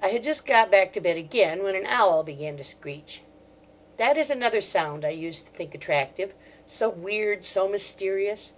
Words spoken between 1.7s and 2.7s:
an owl began to